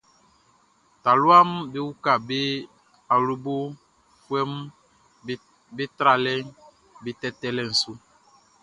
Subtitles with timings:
[1.03, 2.39] Taluaʼm be uka be
[3.13, 4.51] awlobofuɛʼm
[5.75, 6.45] be tralɛʼm
[7.03, 7.91] be tɛtɛlɛʼn su.